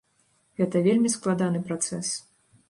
Гэта 0.61 0.81
вельмі 0.87 1.11
складаны 1.17 1.61
працэс. 1.69 2.11